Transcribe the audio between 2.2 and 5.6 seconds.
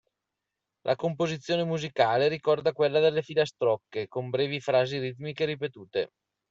ricorda quella delle filastrocche, con brevi frasi ritmiche